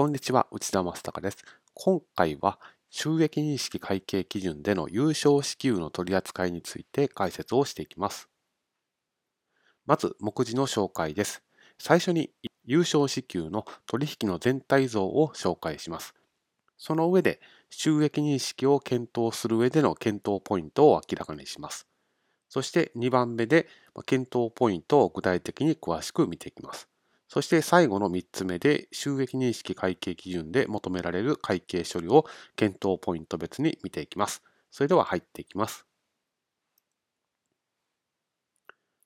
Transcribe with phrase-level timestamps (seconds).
[0.00, 1.44] こんにちは、内田正孝です。
[1.74, 8.30] 今回は収益認識会計基準での優勝支給の取り扱いについて解説をしていきます。
[9.84, 11.42] まず、目次の紹介です。
[11.78, 12.30] 最初に
[12.64, 16.14] 優勝支給の取引の全体像を紹介します。
[16.78, 17.38] その上で
[17.68, 21.86] 収益認識を検討する上での検討ポイントを明らかにします。
[22.48, 23.68] そして2番目で
[24.06, 26.88] 検討ポイントを具体的に詳しく見ていきます。
[27.30, 34.42] そして最後の3つ目で収益認識会計基準で求められる会計処理を検討ポイント別に見ていきます。
[34.70, 35.86] それでは入っていきます。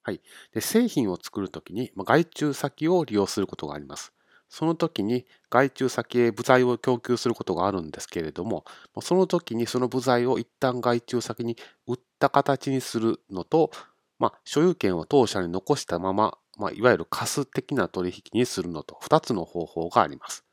[0.03, 0.21] はい。
[0.53, 4.13] で製品を作るときに外注先を利用することがあります。
[4.49, 8.63] その時に外注先へ部材を供給することがあるんですけれども、
[9.01, 11.57] その時にその部材を一旦外注先に
[11.87, 13.71] 売った形にするのと、
[14.19, 20.43] まあ、所有権を当社に残したまままあ、いわゆる貸す的な取引にするのと2つの方法があります。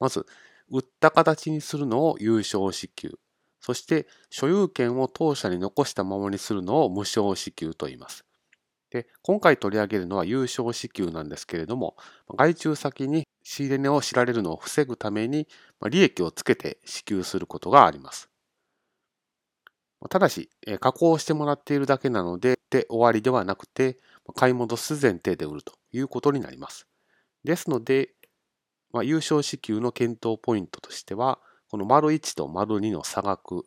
[0.00, 0.26] まず、
[0.70, 3.18] 売った形にするのを有償支給。
[3.60, 8.24] そして、所有権を当社に残したままにするのを無償支給と言います。
[8.90, 11.96] で、今回取り上げるのは有償支給なんですけれども、
[12.36, 15.48] 外注先に仕入れ値を知られるのを防ぐために、
[15.90, 18.30] 利益をつけて支給することがあります。
[20.08, 23.98] ただし、加工してもらっているだけなので、で終わりではなくて、
[24.34, 26.86] 買い戻す前提で売るということになります。
[27.44, 28.10] ですので、
[28.92, 31.38] まあ、優勝支給の検討ポイントとしては、
[31.68, 33.64] この丸1と丸2の差額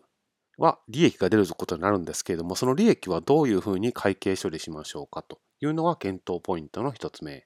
[0.57, 7.45] は利益が出ることになるんですけれども、その利益はどういうふうに会計処理しましょうかというのが検討ポイントの1つ目。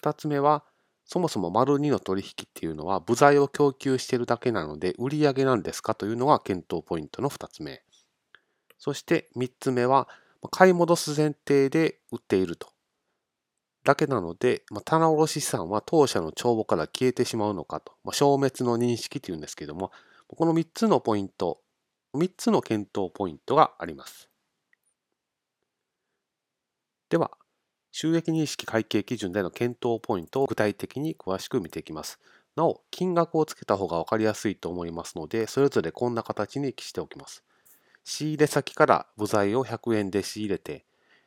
[0.00, 0.64] 2つ目は、
[1.12, 7.82] そもそも丸2の取引っていうのは部材を供給してるだけなので売上なんですかというのが検討ポイントの2つ目。
[8.78, 10.06] そして3つ目は
[10.52, 12.68] 買い戻す前提で売っていると。
[13.82, 19.90] だけなので、まあ、棚卸資産は当社の帳簿から消えてしまうのかと、まあ、消滅の認識というんですけども、
[20.28, 21.58] この3つのポイント、
[22.14, 24.30] 3つの検討ポイントがあります。
[27.08, 27.32] では、
[27.92, 32.18] 収益認識会計基準での検討ポイントを具体的に詳しく見ていきます。
[32.56, 37.42] なお、金額をつけた方が分かりやすいと思いますので、それぞれこんな形に記しておきます。
[38.04, 40.84] 仕入れ先から部材を100円で仕入れて、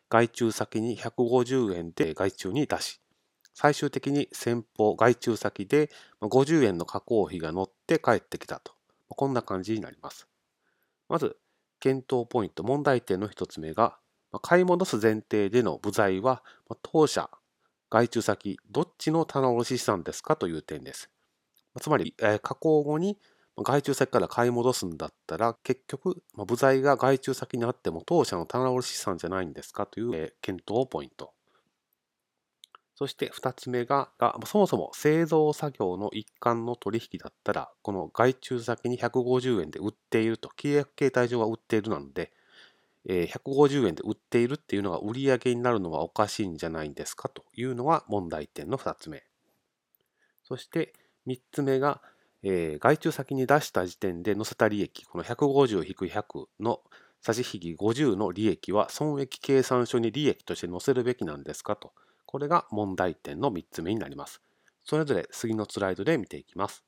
[0.09, 2.99] 外注先に150円で外注に出し、
[3.53, 5.89] 最終的に先方外注先で
[6.21, 8.73] 50円の加工費が乗って帰ってきたと。
[9.09, 10.27] こんな感じになります。
[11.07, 11.37] まず、
[11.79, 13.97] 検討ポイント、問題点の1つ目が、
[14.39, 16.43] 買い戻す前提での部材は、
[16.81, 17.29] 当社、
[17.89, 21.09] 外注先、どっちの棚卸資産ですかという点です。
[21.81, 23.19] つまり、加工後に
[23.57, 31.33] 外注先から買い戻すんだったら、結局、ま、部材が外注先にあっても当社の棚卸資産じゃないんですかという、え検討ポイント。
[32.95, 34.11] そして2つ目が、
[34.45, 42.31] そもそも製造作業の一環の取引だったら、この外注先に150円で売っていると、契約形態上は売っているなので、
[43.05, 49.23] え150円で売っているっていうのが売上になるのはおかしいんじゃないんですかというのが問題点の2つ目。
[50.43, 50.93] そして
[51.27, 52.01] 3つ目が、
[52.43, 56.81] えー、外注先に出した時点で載せた利益、この150-100の
[57.21, 61.93] 差し引き50の利益は損益計算書に利益として載せるべきなんですかと。
[62.25, 64.41] これが問題点の3つ目になります。
[64.83, 66.83] それぞれ次のスライドで見ていきます。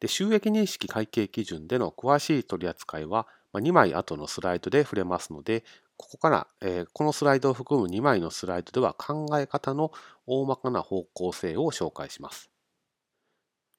[0.00, 5.64] で収益認識会計基準での詳しい取り扱いは、2枚後のスライドで触れますので、
[5.96, 9.90] ここから、え、このスライドを含む2枚のスライドでは考え方の
[10.26, 12.50] 大まかな方向性を紹介します。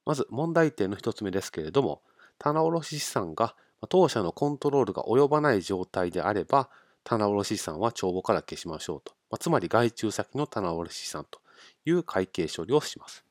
[0.05, 2.01] まず問題点の1つ目ですけれども、
[2.37, 3.55] 棚卸資産が
[3.87, 6.69] 当社のコントロールが及ばない状態であれば、
[7.03, 9.13] 棚卸資産は帳簿から消しましょうと。
[9.29, 11.39] ま、つまり外注先の棚卸資産と
[11.85, 13.23] いう会計処理をします。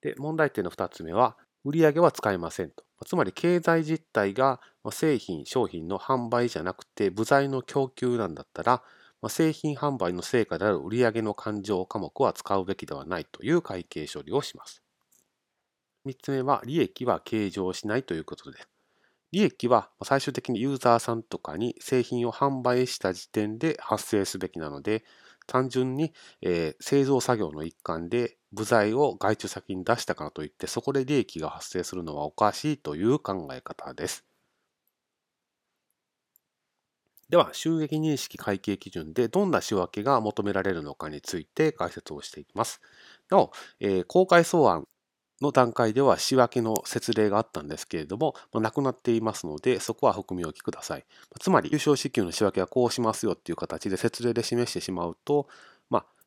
[0.00, 1.36] で、問題点の2つ目は、
[1.68, 2.82] 売上は使えませんと。
[3.04, 8.82] つまり経済実態が製品、商品の販売じゃなくて部材の供給なんだったら、
[9.28, 14.82] 製品販売の成果である売上の勘定科目は使うべきではないという会計処理をします。
[16.06, 18.58] 3つ目は、利益は計上しないということで。
[19.30, 25.04] 利益は最終的にユーザーさんとかに製品を販売した時点で発生すべきなので、
[25.46, 34.24] 単純に、え、製造作業の一環で部材を外注先に出したからといってそこで利益が発生するのはおかしいという考え方です。
[37.28, 42.80] では、収益認識会計基準でどんな仕分けが求められるのかについて解説をしていきます。
[43.28, 44.86] なお、えー、公開草案
[45.42, 51.04] の段階では仕分けの説例があったんですけれども、まあ、なくなっていますので、そこは含み置きください。
[51.38, 55.48] つまり、優勝支給の仕分けはこうしますよっていう形で説例で示してしまうと、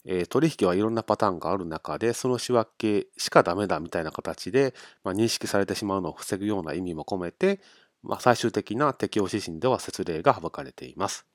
[0.06, 7.62] えー、取引はいろんなパターンがある中で、その仕分けしかダメだみたいな形で、まあ、認識されてしまうのを防ぐような意味も込めて、
[8.04, 11.26] まあ、最終的な適用指針では説例が省かれています。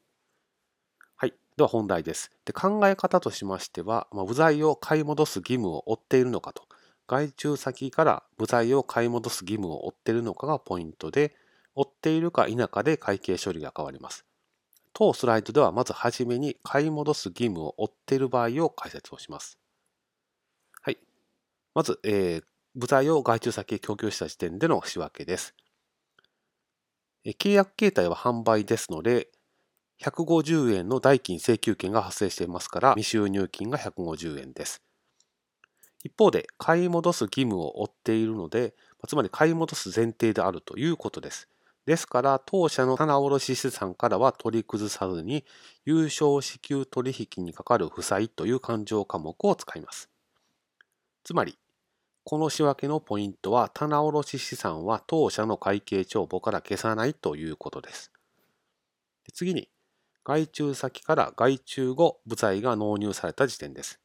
[1.17, 1.35] はい。
[1.57, 2.31] では本題です。
[2.45, 6.65] で考え方としましては、まあ、部材を買い戻す義務を負っているのかと、
[7.07, 11.35] 外注先から部材を買い戻す義務を負っているのかがポイントで、
[11.75, 14.26] 負っているか否かで会計処理が変わります。
[14.99, 19.59] 当スライドではまずはじめに買い戻す義務を負っている場合を解説をします。
[20.81, 20.97] はい。
[21.75, 22.45] まず、えー、
[22.75, 25.55] 部材を外注先へ供給した時点での仕分けです。
[27.27, 29.29] 契約形態は販売ですので、
[30.03, 34.81] 150円の代金請求権が発生していますから、未収入金が150円です。
[36.05, 38.75] 一方で、買い戻す義務を負っているので、
[39.07, 41.51] つまり買い戻す前提であるということです。
[41.87, 45.45] ですから、当社の棚卸資産からは取り崩さずに、
[45.85, 50.11] 優勝支給取引にかかる負債という勘定科目を使います。
[51.23, 51.57] つまり、
[52.25, 58.11] この仕分けのポイントは、棚卸資産は当社の会計帳簿から消さないということです。
[59.33, 59.69] 次に、
[60.25, 64.01] 外注先から外注後、部材が納入された時点です。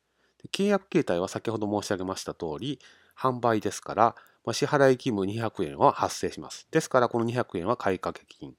[0.52, 2.80] 契約形態は先ほど申し上げました通り、
[3.18, 4.16] 販売ですから、
[4.46, 6.68] まあ、支払い義務200円は発生します。
[6.72, 8.56] ですから、この200円は買掛金。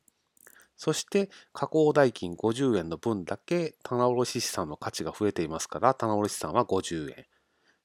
[0.76, 7.26] そして、加工代金50円の分だけ棚卸資産の価値が増えていますから、棚卸資産は50円。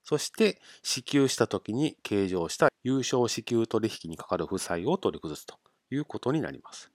[0.04, 5.58] そして、支給した時に計上した優勝支給取引にかかる負債を取り崩すと
[5.92, 6.92] いうことになります。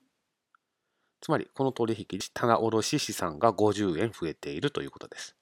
[1.21, 5.37] つまり、この取引、棚卸資産が50円増えているということです。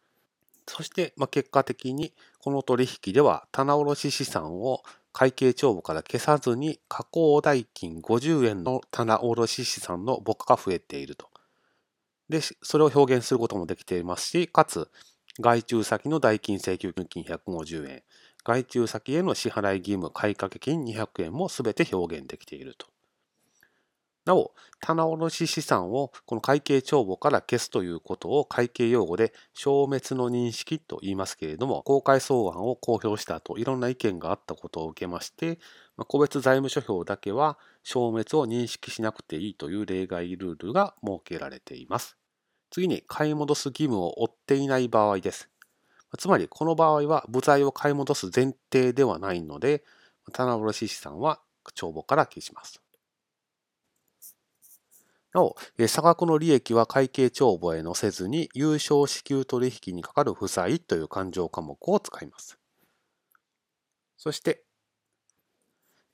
[0.67, 11.29] そして、ま、結果的にこの取引では棚卸資産を会計帳簿から消さずに加工代金50円の棚卸資産の母価が増えていると。
[12.29, 14.89] で、それを表現することもできていますし、かつ、
[15.41, 18.03] 外注先の代金請求金150円、
[18.45, 22.87] 外注先への支払い義務買掛金200円も全て表現できていると。
[24.31, 35.59] なお、棚卸資産をこの会計帳簿から消すということを会計用語で消滅の認識と言いますけれども、公開草案を公表した後、いろんな意見があったことを受けまして、
[36.07, 42.17] 個別財務諸表だけは消滅を認識しなくていいという例外ルールが設けられています。
[42.71, 45.51] 次に、買い戻す義務を負っていない場合です。
[46.19, 49.83] つまり、この場合は部材を買い戻す前提ではないので、
[50.33, 51.41] 棚卸資産は
[51.75, 52.81] 帳簿から消します。
[55.33, 55.57] なお、
[55.89, 62.59] 差額の利益は会計帳簿へ載せずに、優勝支給取引にかかる負債という勘定科目を使います。
[64.17, 64.65] そして、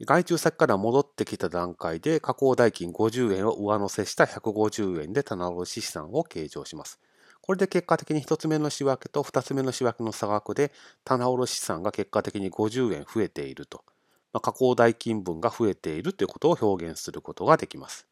[0.01, 6.99] 外注先から戻ってきた段階で加工代金50円を上乗せした150円で棚卸資産を計上します。
[7.43, 10.73] これで結果的に1つ目の仕分けと2つ目の仕分けの差額で
[11.05, 13.85] 棚卸資産が結果的に50円増えていると、
[14.33, 18.07] まあ、加工代金分が増えているということを表現することができます。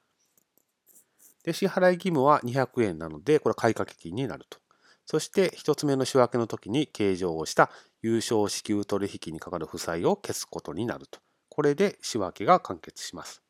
[1.44, 4.58] で、支払い義務は200円なので、これは買掛金になると。
[5.06, 7.70] そして、一つ目の仕分けの時に計上をした
[8.02, 11.20] 優勝支給取引にかかる負債を消すことになると。
[11.50, 13.42] これで仕分けが完結します。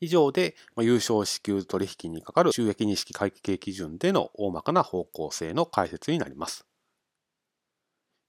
[0.00, 6.66] 以上で、優勝支給取引にかかる収益認識会計基準での大まかな方向性の解説になります。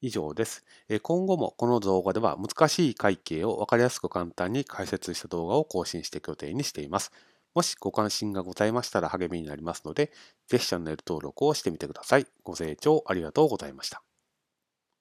[0.02, 0.64] 以上です。
[1.02, 7.12] 今後もこの動画では難しい会計を分かりやすく簡単に解説した動画を更新していく予定にしています。
[7.56, 10.12] もしご関心がございましたら励みになりますので、
[10.48, 12.28] ぜひチャンネル登録をしてみてください。
[12.44, 14.04] ご清聴ありがとうございました。